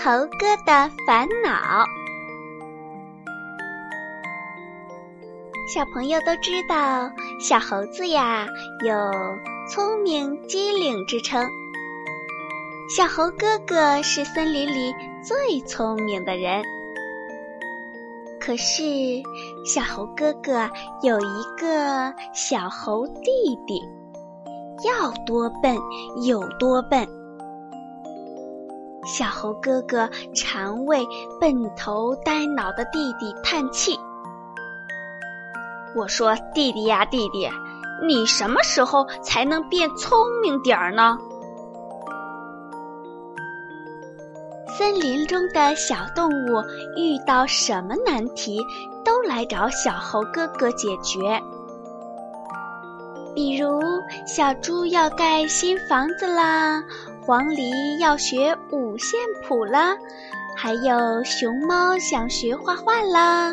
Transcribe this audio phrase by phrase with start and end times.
[0.00, 1.84] 猴哥的烦恼。
[5.74, 8.46] 小朋友都知道，小猴子呀
[8.86, 8.94] 有
[9.68, 11.44] 聪明机灵之称。
[12.96, 16.62] 小猴哥哥是森林里最聪明的人，
[18.40, 18.84] 可是
[19.66, 20.70] 小猴哥哥
[21.02, 23.82] 有一个小猴弟弟，
[24.84, 25.76] 要多笨
[26.24, 27.17] 有多笨。
[29.08, 31.04] 小猴哥哥常为
[31.40, 33.98] 笨头呆脑的弟弟叹气。
[35.96, 37.48] 我说：“弟弟呀，弟弟，
[38.06, 41.16] 你什么时候才能变聪明点儿呢？”
[44.76, 46.62] 森林中的小动物
[46.94, 48.62] 遇到什么难题，
[49.04, 51.40] 都来找小猴哥哥解决。
[53.34, 53.80] 比如，
[54.26, 56.82] 小猪要盖新房子啦。
[57.28, 59.94] 黄鹂要学五线谱啦，
[60.56, 63.52] 还有熊猫想学画画啦，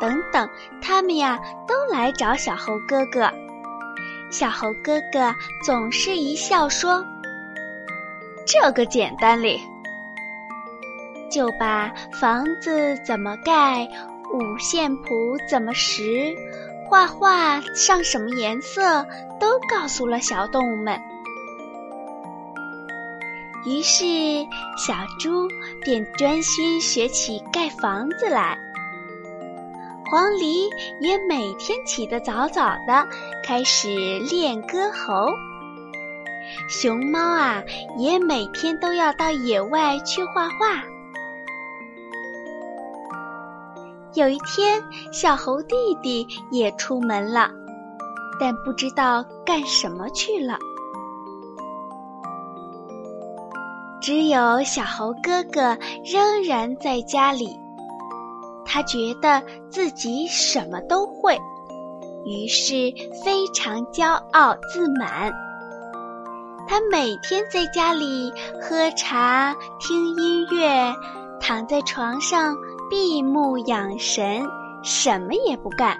[0.00, 0.48] 等等，
[0.80, 3.28] 他们呀都来找小猴哥哥。
[4.30, 5.34] 小猴哥哥
[5.66, 7.04] 总是一笑说
[8.46, 9.60] ：“这个简单哩，
[11.28, 13.88] 就把房子怎么盖、
[14.32, 16.32] 五线谱怎么识、
[16.88, 19.04] 画画上什么颜色，
[19.40, 20.96] 都告诉了小动物们。”
[23.66, 24.04] 于是，
[24.76, 25.46] 小猪
[25.82, 28.58] 便专心学起盖房子来。
[30.10, 30.68] 黄鹂
[31.00, 33.06] 也每天起得早早的，
[33.44, 35.28] 开始练歌喉。
[36.68, 37.62] 熊猫啊，
[37.96, 40.82] 也每天都要到野外去画画。
[44.14, 44.82] 有一天，
[45.12, 47.48] 小猴弟弟也出门了，
[48.40, 50.58] 但不知道干什么去了。
[54.00, 57.58] 只有小猴哥哥仍然在家里，
[58.64, 61.38] 他觉得自己什么都会，
[62.24, 62.92] 于是
[63.24, 65.32] 非常骄傲自满。
[66.66, 70.94] 他每天在家里喝茶、听音乐，
[71.40, 72.56] 躺在床上
[72.88, 74.48] 闭目养神，
[74.82, 75.98] 什么也不干。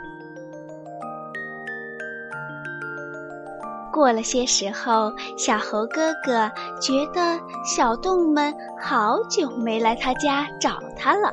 [3.92, 11.32] 过了些时候，小猴哥哥觉得小动物们好久没来他家找他了。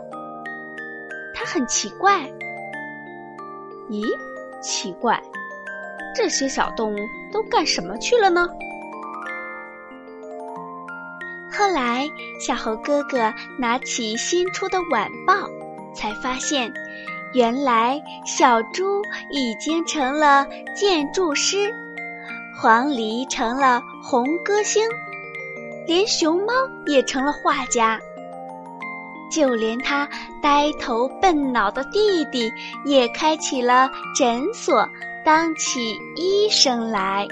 [1.34, 2.30] 他很奇怪，
[3.90, 4.04] 咦，
[4.62, 5.22] 奇怪，
[6.16, 6.98] 这些小动物
[7.32, 8.48] 都干什么去了呢？
[11.52, 12.08] 后来，
[12.40, 15.34] 小猴哥哥拿起新出的晚报，
[15.96, 16.72] 才发现，
[17.34, 19.02] 原来小猪
[19.32, 20.46] 已经成了
[20.76, 21.74] 建筑师。
[22.60, 24.84] 黄鹂成了红歌星，
[25.86, 26.52] 连熊猫
[26.88, 28.00] 也成了画家，
[29.32, 30.10] 就连他
[30.42, 32.52] 呆头笨脑的弟弟
[32.84, 33.88] 也开起了
[34.18, 34.90] 诊所，
[35.24, 37.28] 当起医生来。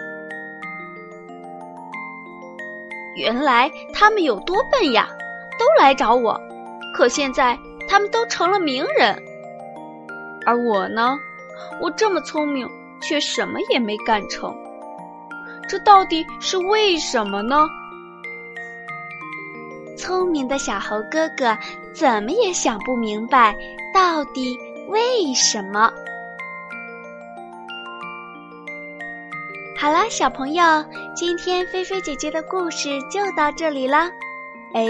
[3.16, 5.08] 原来他们有多笨呀，
[5.58, 6.40] 都来找我。
[6.94, 7.58] 可现在
[7.90, 9.20] 他们都成了名人，
[10.46, 11.18] 而我呢，
[11.82, 12.70] 我这么聪明，
[13.02, 14.56] 却什么也没干成。
[15.68, 17.68] 这到底是为什么呢？
[19.98, 21.58] 聪明的小猴哥哥
[21.94, 23.56] 怎么也想不明白，
[23.94, 24.58] 到底
[24.90, 25.92] 为什么？
[29.78, 30.64] 好啦，小朋友，
[31.16, 34.10] 今天菲菲姐姐的故事就到这里啦。
[34.74, 34.86] 哎，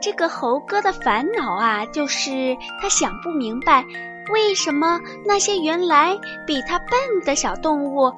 [0.00, 3.84] 这个猴哥的烦恼啊，就是他想不明白，
[4.32, 6.16] 为什么那些原来
[6.46, 8.12] 比他笨的小动物。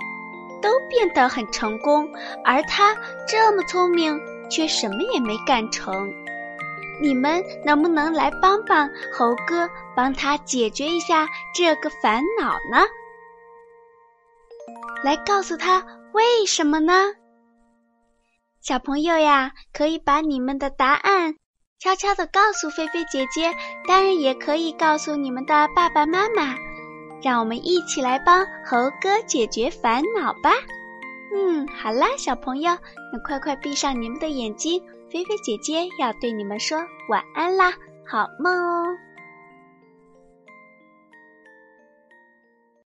[0.61, 2.09] 都变得很成功，
[2.45, 2.97] 而他
[3.27, 4.21] 这么聪明，
[4.51, 6.13] 却什么也没干成。
[7.01, 12.85] 你们能不能来帮帮猴哥，帮他解决一下这个烦恼呢？
[15.05, 16.93] 来告诉他为什么呢？
[18.61, 21.37] 小朋友呀，可以把你们的答案
[21.79, 23.55] 悄悄的告诉菲菲姐姐，
[23.87, 26.57] 当然也可以告诉你们的爸爸妈妈。
[27.23, 30.51] 让我们一起来帮猴哥解决烦恼吧。
[31.35, 32.77] 嗯，好啦，小朋友，
[33.13, 36.79] 那快快闭上你们的眼睛，菲菲姐姐要对你们说
[37.09, 37.73] 晚安啦，
[38.07, 38.85] 好梦哦。